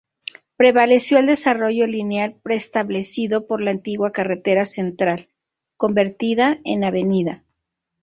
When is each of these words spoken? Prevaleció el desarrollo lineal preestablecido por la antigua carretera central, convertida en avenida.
Prevaleció 0.55 1.19
el 1.19 1.27
desarrollo 1.27 1.85
lineal 1.85 2.33
preestablecido 2.41 3.45
por 3.45 3.61
la 3.61 3.69
antigua 3.69 4.11
carretera 4.11 4.65
central, 4.65 5.29
convertida 5.77 6.57
en 6.65 6.83
avenida. 6.83 7.43